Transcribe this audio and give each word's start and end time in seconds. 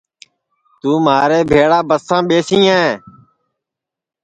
توں 0.79 0.97
مھارے 1.05 1.39
بھیݪا 1.49 1.79
بسام 1.89 2.23
ٻیسیں 2.29 2.83